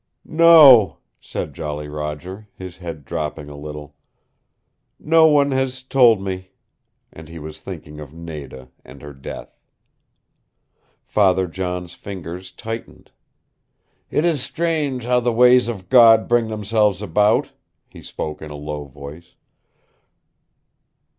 [0.25, 3.95] "No," said Jolly Roger, his head dropping a little.
[4.99, 6.49] "No one has told me,"
[7.13, 9.61] and he was thinking of Nada, and her death.
[11.03, 13.11] Father John's fingers tightened.
[14.09, 17.51] "It is strange how the ways of God bring themselves about,"
[17.87, 19.35] he spoke in a low voice.